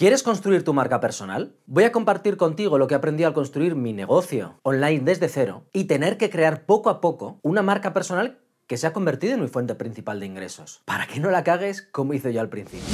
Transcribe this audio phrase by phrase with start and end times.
[0.00, 1.54] ¿Quieres construir tu marca personal?
[1.66, 5.84] Voy a compartir contigo lo que aprendí al construir mi negocio online desde cero y
[5.84, 9.48] tener que crear poco a poco una marca personal que se ha convertido en mi
[9.48, 10.80] fuente principal de ingresos.
[10.86, 12.88] Para que no la cagues como hice yo al principio.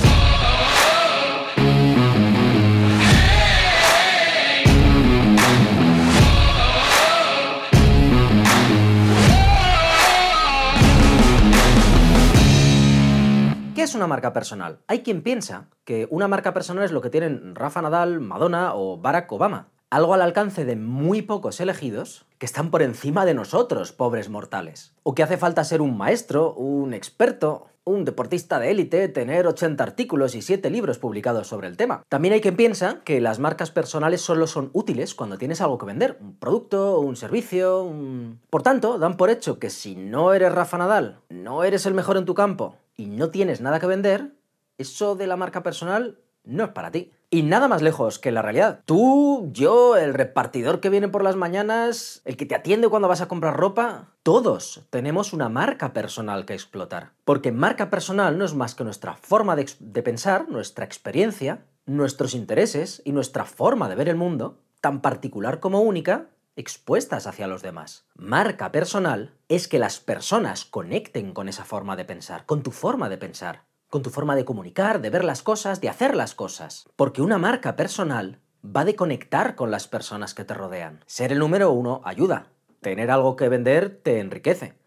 [13.97, 14.81] Una marca personal?
[14.87, 18.99] Hay quien piensa que una marca personal es lo que tienen Rafa Nadal, Madonna o
[18.99, 19.69] Barack Obama.
[19.89, 24.95] Algo al alcance de muy pocos elegidos que están por encima de nosotros, pobres mortales.
[25.03, 29.83] O que hace falta ser un maestro, un experto, un deportista de élite, tener 80
[29.83, 32.03] artículos y 7 libros publicados sobre el tema.
[32.09, 35.87] También hay quien piensa que las marcas personales solo son útiles cuando tienes algo que
[35.87, 38.41] vender, un producto, un servicio, un...
[38.51, 42.17] Por tanto, dan por hecho que si no eres Rafa Nadal, no eres el mejor
[42.17, 44.35] en tu campo y no tienes nada que vender,
[44.79, 47.13] eso de la marca personal no es para ti.
[47.29, 48.83] Y nada más lejos que la realidad.
[48.85, 53.21] Tú, yo, el repartidor que viene por las mañanas, el que te atiende cuando vas
[53.21, 57.13] a comprar ropa, todos tenemos una marca personal que explotar.
[57.25, 62.35] Porque marca personal no es más que nuestra forma de, de pensar, nuestra experiencia, nuestros
[62.35, 67.63] intereses y nuestra forma de ver el mundo, tan particular como única, expuestas hacia los
[67.63, 68.07] demás.
[68.17, 73.09] Marca personal es que las personas conecten con esa forma de pensar, con tu forma
[73.09, 76.89] de pensar con tu forma de comunicar, de ver las cosas, de hacer las cosas.
[76.97, 81.05] Porque una marca personal va de conectar con las personas que te rodean.
[81.07, 82.49] Ser el número uno ayuda.
[82.81, 84.79] Tener algo que vender te enriquece.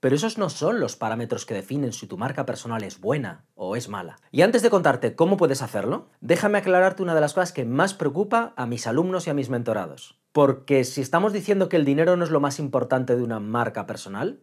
[0.00, 3.76] Pero esos no son los parámetros que definen si tu marca personal es buena o
[3.76, 4.16] es mala.
[4.30, 7.92] Y antes de contarte cómo puedes hacerlo, déjame aclararte una de las cosas que más
[7.92, 10.19] preocupa a mis alumnos y a mis mentorados.
[10.32, 13.86] Porque si estamos diciendo que el dinero no es lo más importante de una marca
[13.86, 14.40] personal,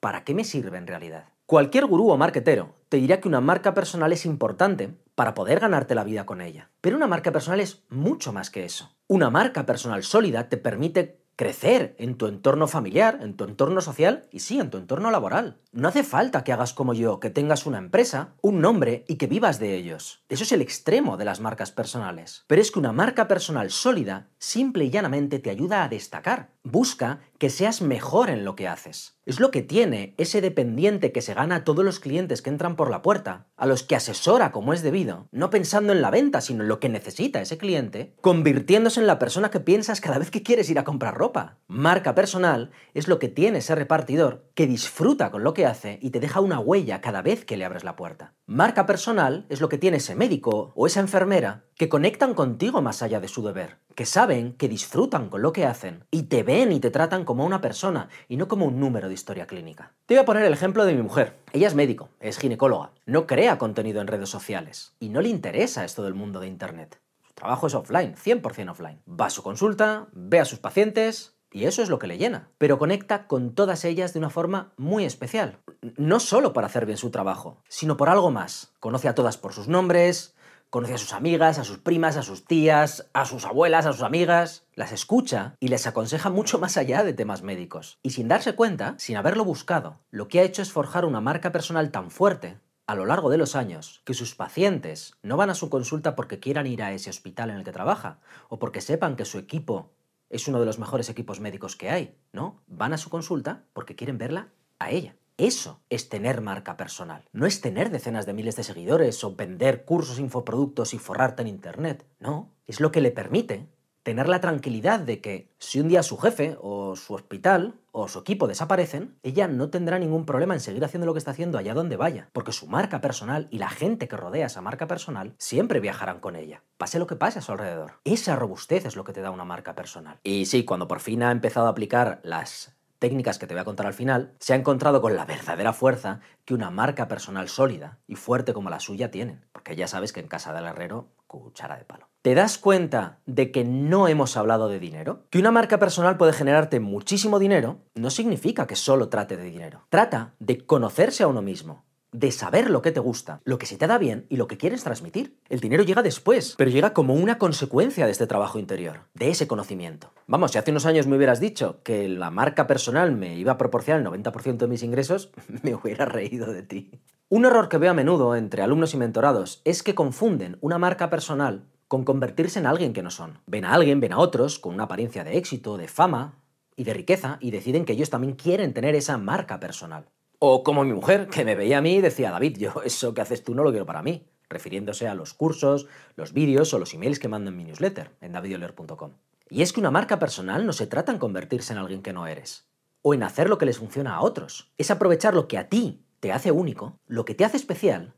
[0.00, 1.28] ¿para qué me sirve en realidad?
[1.46, 5.94] Cualquier gurú o marketero te dirá que una marca personal es importante para poder ganarte
[5.94, 6.70] la vida con ella.
[6.80, 8.96] Pero una marca personal es mucho más que eso.
[9.06, 14.28] Una marca personal sólida te permite crecer en tu entorno familiar, en tu entorno social
[14.30, 15.56] y sí, en tu entorno laboral.
[15.72, 19.26] No hace falta que hagas como yo, que tengas una empresa, un nombre y que
[19.26, 20.22] vivas de ellos.
[20.28, 22.44] Eso es el extremo de las marcas personales.
[22.46, 26.50] Pero es que una marca personal sólida simple y llanamente te ayuda a destacar.
[26.62, 29.18] Busca que seas mejor en lo que haces.
[29.24, 32.76] Es lo que tiene ese dependiente que se gana a todos los clientes que entran
[32.76, 36.42] por la puerta, a los que asesora como es debido, no pensando en la venta,
[36.42, 40.30] sino en lo que necesita ese cliente, convirtiéndose en la persona que piensas cada vez
[40.30, 41.58] que quieres ir a comprar ropa.
[41.66, 46.10] Marca personal es lo que tiene ese repartidor que disfruta con lo que hace y
[46.10, 48.34] te deja una huella cada vez que le abres la puerta.
[48.44, 53.02] Marca personal es lo que tiene ese médico o esa enfermera que conectan contigo más
[53.02, 56.72] allá de su deber, que saben que disfrutan con lo que hacen y te ven
[56.72, 59.94] y te tratan como una persona y no como un número de historia clínica.
[60.04, 61.38] Te voy a poner el ejemplo de mi mujer.
[61.54, 65.86] Ella es médico, es ginecóloga, no crea contenido en redes sociales y no le interesa
[65.86, 67.00] esto del mundo de Internet.
[67.26, 69.00] Su trabajo es offline, 100% offline.
[69.08, 72.48] Va a su consulta, ve a sus pacientes, y eso es lo que le llena.
[72.58, 75.58] Pero conecta con todas ellas de una forma muy especial.
[75.96, 78.72] No solo para hacer bien su trabajo, sino por algo más.
[78.78, 80.34] Conoce a todas por sus nombres,
[80.70, 84.02] Conoce a sus amigas, a sus primas, a sus tías, a sus abuelas, a sus
[84.02, 87.98] amigas, las escucha y les aconseja mucho más allá de temas médicos.
[88.04, 91.50] Y sin darse cuenta, sin haberlo buscado, lo que ha hecho es forjar una marca
[91.50, 95.56] personal tan fuerte a lo largo de los años que sus pacientes no van a
[95.56, 99.16] su consulta porque quieran ir a ese hospital en el que trabaja o porque sepan
[99.16, 99.90] que su equipo
[100.28, 102.62] es uno de los mejores equipos médicos que hay, ¿no?
[102.68, 105.16] Van a su consulta porque quieren verla a ella.
[105.40, 107.24] Eso es tener marca personal.
[107.32, 111.48] No es tener decenas de miles de seguidores o vender cursos, infoproductos y forrarte en
[111.48, 112.04] Internet.
[112.18, 113.66] No, es lo que le permite
[114.02, 118.18] tener la tranquilidad de que si un día su jefe o su hospital o su
[118.18, 121.72] equipo desaparecen, ella no tendrá ningún problema en seguir haciendo lo que está haciendo allá
[121.72, 125.80] donde vaya, porque su marca personal y la gente que rodea esa marca personal siempre
[125.80, 127.94] viajarán con ella, pase lo que pase a su alrededor.
[128.04, 130.18] Esa robustez es lo que te da una marca personal.
[130.22, 133.64] Y sí, cuando por fin ha empezado a aplicar las técnicas que te voy a
[133.64, 137.98] contar al final, se ha encontrado con la verdadera fuerza que una marca personal sólida
[138.06, 139.44] y fuerte como la suya tienen.
[139.50, 142.08] Porque ya sabes que en casa del herrero, cuchara de palo.
[142.22, 145.24] ¿Te das cuenta de que no hemos hablado de dinero?
[145.30, 149.86] Que una marca personal puede generarte muchísimo dinero no significa que solo trate de dinero.
[149.88, 153.76] Trata de conocerse a uno mismo, de saber lo que te gusta, lo que se
[153.76, 155.38] te da bien y lo que quieres transmitir.
[155.48, 159.46] El dinero llega después, pero llega como una consecuencia de este trabajo interior, de ese
[159.46, 160.12] conocimiento.
[160.26, 163.58] Vamos, si hace unos años me hubieras dicho que la marca personal me iba a
[163.58, 165.30] proporcionar el 90% de mis ingresos,
[165.62, 166.90] me hubiera reído de ti.
[167.28, 171.10] Un error que veo a menudo entre alumnos y mentorados es que confunden una marca
[171.10, 173.38] personal con convertirse en alguien que no son.
[173.46, 176.38] Ven a alguien, ven a otros, con una apariencia de éxito, de fama
[176.76, 180.06] y de riqueza, y deciden que ellos también quieren tener esa marca personal.
[180.42, 183.20] O como mi mujer, que me veía a mí y decía, David, yo eso que
[183.20, 184.26] haces tú no lo quiero para mí.
[184.48, 188.32] refiriéndose a los cursos, los vídeos o los emails que mando en mi newsletter en
[188.32, 189.12] davidioler.com.
[189.50, 192.26] Y es que una marca personal no se trata en convertirse en alguien que no
[192.26, 192.66] eres,
[193.02, 194.72] o en hacer lo que les funciona a otros.
[194.78, 198.14] Es aprovechar lo que a ti te hace único, lo que te hace especial,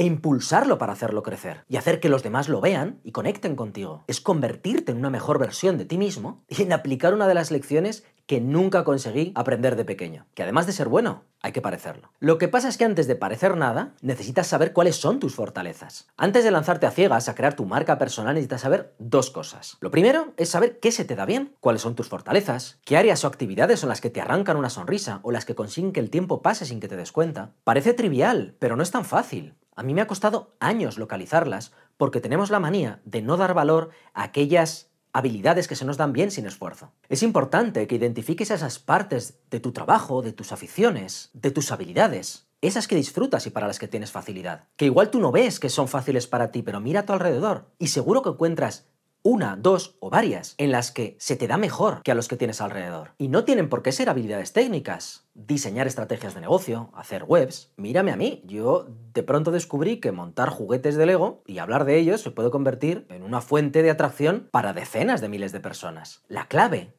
[0.00, 4.02] e impulsarlo para hacerlo crecer y hacer que los demás lo vean y conecten contigo.
[4.06, 7.50] Es convertirte en una mejor versión de ti mismo y en aplicar una de las
[7.50, 10.24] lecciones que nunca conseguí aprender de pequeño.
[10.32, 12.12] Que además de ser bueno, hay que parecerlo.
[12.18, 16.08] Lo que pasa es que antes de parecer nada, necesitas saber cuáles son tus fortalezas.
[16.16, 19.76] Antes de lanzarte a ciegas a crear tu marca personal, necesitas saber dos cosas.
[19.80, 23.22] Lo primero es saber qué se te da bien, cuáles son tus fortalezas, qué áreas
[23.24, 26.08] o actividades son las que te arrancan una sonrisa o las que consiguen que el
[26.08, 27.52] tiempo pase sin que te des cuenta.
[27.64, 29.56] Parece trivial, pero no es tan fácil.
[29.80, 33.88] A mí me ha costado años localizarlas porque tenemos la manía de no dar valor
[34.12, 36.92] a aquellas habilidades que se nos dan bien sin esfuerzo.
[37.08, 42.46] Es importante que identifiques esas partes de tu trabajo, de tus aficiones, de tus habilidades,
[42.60, 44.68] esas que disfrutas y para las que tienes facilidad.
[44.76, 47.70] Que igual tú no ves que son fáciles para ti, pero mira a tu alrededor
[47.78, 48.86] y seguro que encuentras
[49.22, 52.36] una, dos o varias en las que se te da mejor que a los que
[52.36, 53.12] tienes alrededor.
[53.18, 55.28] Y no tienen por qué ser habilidades técnicas.
[55.34, 57.72] Diseñar estrategias de negocio, hacer webs.
[57.76, 61.98] Mírame a mí, yo de pronto descubrí que montar juguetes de Lego y hablar de
[61.98, 66.22] ellos se puede convertir en una fuente de atracción para decenas de miles de personas.
[66.28, 66.94] La clave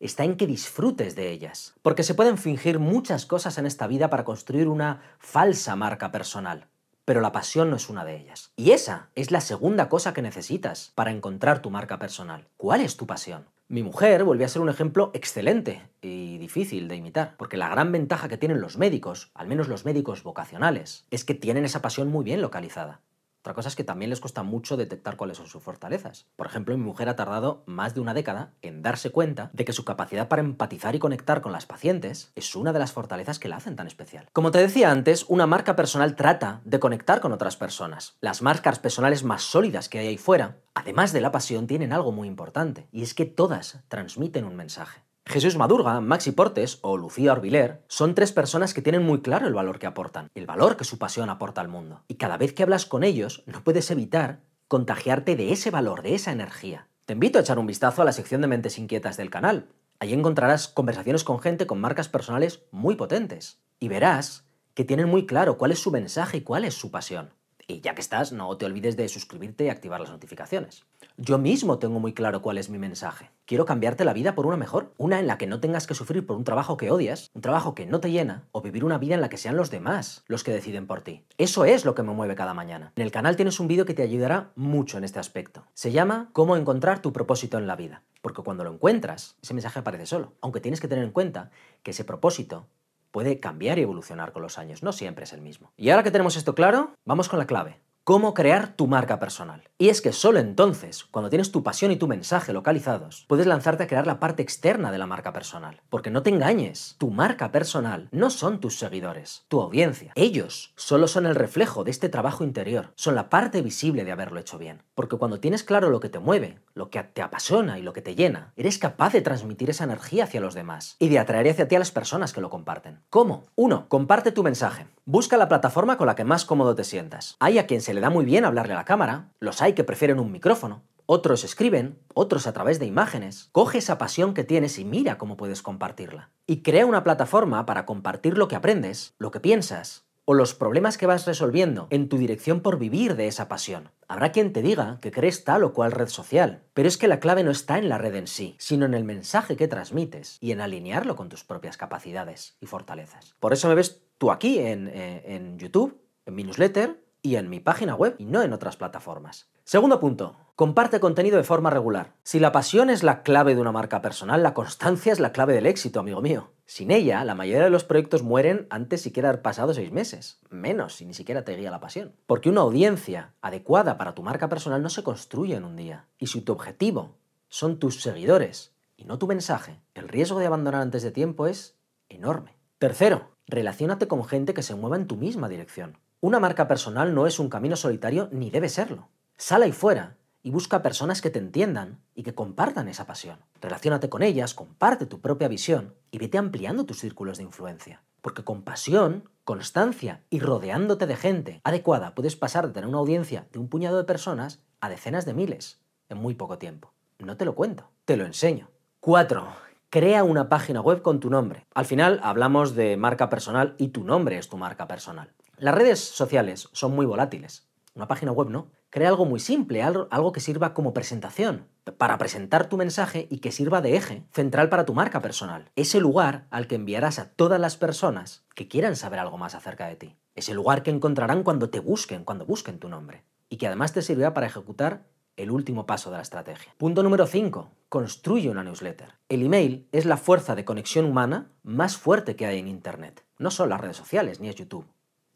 [0.00, 1.74] está en que disfrutes de ellas.
[1.82, 6.71] Porque se pueden fingir muchas cosas en esta vida para construir una falsa marca personal
[7.12, 8.54] pero la pasión no es una de ellas.
[8.56, 12.48] Y esa es la segunda cosa que necesitas para encontrar tu marca personal.
[12.56, 13.50] ¿Cuál es tu pasión?
[13.68, 17.92] Mi mujer volvió a ser un ejemplo excelente y difícil de imitar, porque la gran
[17.92, 22.08] ventaja que tienen los médicos, al menos los médicos vocacionales, es que tienen esa pasión
[22.08, 23.02] muy bien localizada.
[23.42, 26.28] Otra cosa es que también les cuesta mucho detectar cuáles son sus fortalezas.
[26.36, 29.72] Por ejemplo, mi mujer ha tardado más de una década en darse cuenta de que
[29.72, 33.48] su capacidad para empatizar y conectar con las pacientes es una de las fortalezas que
[33.48, 34.28] la hacen tan especial.
[34.32, 38.16] Como te decía antes, una marca personal trata de conectar con otras personas.
[38.20, 42.12] Las marcas personales más sólidas que hay ahí fuera, además de la pasión, tienen algo
[42.12, 45.02] muy importante, y es que todas transmiten un mensaje.
[45.24, 49.54] Jesús Madurga, Maxi Portes o Lucía Orbiler son tres personas que tienen muy claro el
[49.54, 52.02] valor que aportan, el valor que su pasión aporta al mundo.
[52.08, 56.14] Y cada vez que hablas con ellos, no puedes evitar contagiarte de ese valor, de
[56.14, 56.88] esa energía.
[57.06, 59.68] Te invito a echar un vistazo a la sección de mentes inquietas del canal.
[60.00, 63.58] Allí encontrarás conversaciones con gente con marcas personales muy potentes.
[63.78, 67.30] Y verás que tienen muy claro cuál es su mensaje y cuál es su pasión.
[67.68, 70.84] Y ya que estás, no te olvides de suscribirte y activar las notificaciones.
[71.24, 73.30] Yo mismo tengo muy claro cuál es mi mensaje.
[73.44, 76.26] Quiero cambiarte la vida por una mejor, una en la que no tengas que sufrir
[76.26, 79.14] por un trabajo que odias, un trabajo que no te llena, o vivir una vida
[79.14, 81.24] en la que sean los demás los que deciden por ti.
[81.38, 82.92] Eso es lo que me mueve cada mañana.
[82.96, 85.64] En el canal tienes un vídeo que te ayudará mucho en este aspecto.
[85.74, 88.02] Se llama Cómo encontrar tu propósito en la vida.
[88.20, 90.32] Porque cuando lo encuentras, ese mensaje aparece solo.
[90.40, 91.52] Aunque tienes que tener en cuenta
[91.84, 92.66] que ese propósito
[93.12, 95.70] puede cambiar y evolucionar con los años, no siempre es el mismo.
[95.76, 99.62] Y ahora que tenemos esto claro, vamos con la clave cómo crear tu marca personal.
[99.78, 103.84] Y es que solo entonces, cuando tienes tu pasión y tu mensaje localizados, puedes lanzarte
[103.84, 105.80] a crear la parte externa de la marca personal.
[105.88, 110.12] Porque no te engañes, tu marca personal no son tus seguidores, tu audiencia.
[110.14, 114.40] Ellos solo son el reflejo de este trabajo interior, son la parte visible de haberlo
[114.40, 114.82] hecho bien.
[114.94, 118.02] Porque cuando tienes claro lo que te mueve, lo que te apasiona y lo que
[118.02, 121.68] te llena, eres capaz de transmitir esa energía hacia los demás y de atraer hacia
[121.68, 123.00] ti a las personas que lo comparten.
[123.10, 123.44] ¿Cómo?
[123.56, 123.86] 1.
[123.88, 124.86] Comparte tu mensaje.
[125.04, 127.36] Busca la plataforma con la que más cómodo te sientas.
[127.40, 130.18] Hay a quien le da muy bien hablarle a la cámara, los hay que prefieren
[130.18, 133.48] un micrófono, otros escriben, otros a través de imágenes.
[133.52, 136.30] Coge esa pasión que tienes y mira cómo puedes compartirla.
[136.46, 140.98] Y crea una plataforma para compartir lo que aprendes, lo que piensas o los problemas
[140.98, 143.90] que vas resolviendo en tu dirección por vivir de esa pasión.
[144.06, 147.18] Habrá quien te diga que crees tal o cual red social, pero es que la
[147.18, 150.52] clave no está en la red en sí, sino en el mensaje que transmites y
[150.52, 153.34] en alinearlo con tus propias capacidades y fortalezas.
[153.40, 157.48] Por eso me ves tú aquí en, eh, en YouTube, en mi newsletter, y en
[157.48, 159.48] mi página web y no en otras plataformas.
[159.64, 162.14] Segundo punto, comparte contenido de forma regular.
[162.24, 165.54] Si la pasión es la clave de una marca personal, la constancia es la clave
[165.54, 166.50] del éxito, amigo mío.
[166.66, 170.94] Sin ella, la mayoría de los proyectos mueren antes siquiera haber pasado seis meses, menos
[170.96, 172.16] si ni siquiera te guía la pasión.
[172.26, 176.06] Porque una audiencia adecuada para tu marca personal no se construye en un día.
[176.18, 177.16] Y si tu objetivo
[177.48, 181.76] son tus seguidores y no tu mensaje, el riesgo de abandonar antes de tiempo es
[182.08, 182.56] enorme.
[182.78, 185.98] Tercero, relaciónate con gente que se mueva en tu misma dirección.
[186.24, 189.08] Una marca personal no es un camino solitario ni debe serlo.
[189.36, 193.40] Sal ahí fuera y busca personas que te entiendan y que compartan esa pasión.
[193.60, 198.04] Relaciónate con ellas, comparte tu propia visión y vete ampliando tus círculos de influencia.
[198.20, 203.48] Porque con pasión, constancia y rodeándote de gente adecuada puedes pasar de tener una audiencia
[203.50, 206.92] de un puñado de personas a decenas de miles en muy poco tiempo.
[207.18, 208.70] No te lo cuento, te lo enseño.
[209.00, 209.44] 4.
[209.90, 211.66] Crea una página web con tu nombre.
[211.74, 215.32] Al final hablamos de marca personal y tu nombre es tu marca personal.
[215.62, 218.72] Las redes sociales son muy volátiles Una página web no.
[218.90, 223.52] Crea algo muy simple, algo que sirva como presentación, para presentar tu mensaje y que
[223.52, 225.70] sirva de eje central para tu marca personal.
[225.76, 229.86] Ese lugar al que enviarás a todas las personas que quieran saber algo más acerca
[229.86, 230.16] de ti.
[230.34, 233.22] Ese lugar que encontrarán cuando te busquen, cuando busquen tu nombre.
[233.48, 235.04] Y que además te servirá para ejecutar
[235.36, 236.74] el último paso de la estrategia.
[236.76, 237.70] Punto número 5.
[237.88, 239.14] Construye una newsletter.
[239.28, 243.24] El email es la fuerza de conexión humana más fuerte que hay en Internet.
[243.38, 244.88] No son las redes sociales ni es YouTube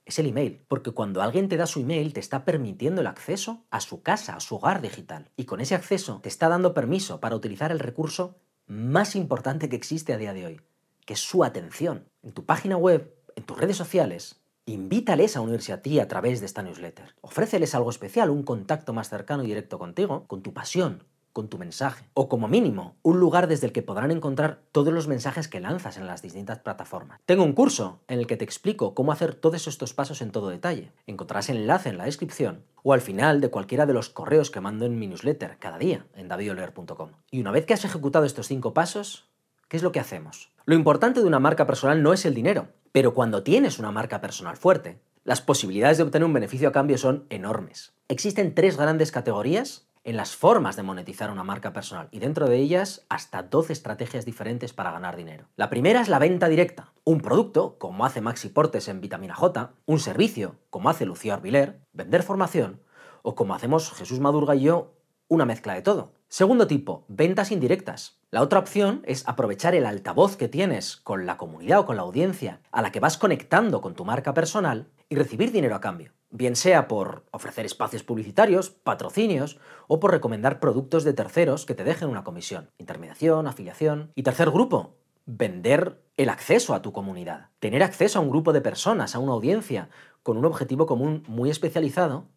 [0.07, 3.67] es el email, porque cuando alguien te da su email te está permitiendo el acceso
[3.71, 5.31] a su casa, a su hogar digital.
[5.37, 9.77] Y con ese acceso te está dando permiso para utilizar el recurso más importante que
[9.77, 10.61] existe a día de hoy,
[11.05, 12.09] que es su atención.
[12.23, 16.39] En tu página web, en tus redes sociales, invítales a unirse a ti a través
[16.39, 17.17] de esta newsletter.
[17.21, 21.05] Ofréceles algo especial, un contacto más cercano y directo contigo, con tu pasión,
[21.37, 22.09] con tu mensaje.
[22.15, 25.99] O como mínimo, un lugar desde el que podrán encontrar todos los mensajes que lanzas
[25.99, 27.21] en las distintas plataformas.
[27.27, 30.49] Tengo un curso en el que te explico cómo hacer todos estos pasos en todo
[30.49, 30.93] detalle.
[31.07, 34.63] Encontrarás el enlace en la descripción o al final de cualquiera de los correos que
[34.63, 37.11] mando en mi newsletter cada día en davidoler.com.
[37.31, 39.29] Y una vez que has ejecutado estos cinco pasos,
[39.69, 40.51] ¿qué es lo que hacemos?
[40.65, 44.23] Lo importante de una marca personal no es el dinero, pero cuando tienes una marca
[44.23, 47.93] personal fuerte, las posibilidades de obtener un beneficio a cambio son enormes.
[48.09, 52.57] Existen tres grandes categorías en las formas de monetizar una marca personal y dentro de
[52.59, 55.49] ellas hasta 12 estrategias diferentes para ganar dinero.
[55.57, 56.93] La primera es la venta directa.
[57.03, 61.81] Un producto, como hace Maxi Portes en Vitamina J, un servicio, como hace Lucía Orbiler,
[61.93, 62.81] vender formación,
[63.23, 64.95] o como hacemos Jesús Madurga y yo,
[65.27, 66.13] una mezcla de todo.
[66.29, 68.21] Segundo tipo, ventas indirectas.
[68.31, 72.03] La otra opción es aprovechar el altavoz que tienes con la comunidad o con la
[72.03, 76.16] audiencia a la que vas conectando con tu marca personal y recibir dinero a cambio
[76.31, 81.85] bien sea por ofrecer espacios publicitarios, patrocinios o por recomendar productos de terceros que te
[81.85, 84.13] dejen una comisión, intermediación, afiliación.
[84.15, 88.61] Y tercer grupo, vender el acceso a tu comunidad, tener acceso a un grupo de
[88.61, 89.89] personas, a una audiencia,
[90.23, 92.29] con un objetivo común muy especializado,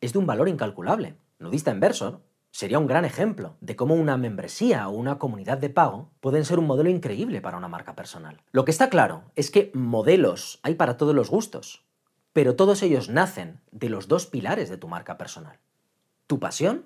[0.00, 1.16] es de un valor incalculable.
[1.38, 6.10] Nudista Inversor sería un gran ejemplo de cómo una membresía o una comunidad de pago
[6.20, 8.40] pueden ser un modelo increíble para una marca personal.
[8.50, 11.85] Lo que está claro es que modelos hay para todos los gustos,
[12.36, 15.58] pero todos ellos nacen de los dos pilares de tu marca personal.
[16.26, 16.84] Tu pasión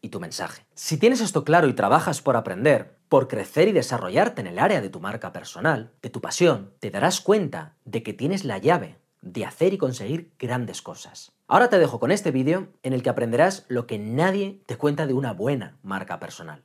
[0.00, 0.64] y tu mensaje.
[0.76, 4.80] Si tienes esto claro y trabajas por aprender, por crecer y desarrollarte en el área
[4.80, 9.00] de tu marca personal, de tu pasión, te darás cuenta de que tienes la llave
[9.20, 11.32] de hacer y conseguir grandes cosas.
[11.48, 15.08] Ahora te dejo con este vídeo en el que aprenderás lo que nadie te cuenta
[15.08, 16.62] de una buena marca personal.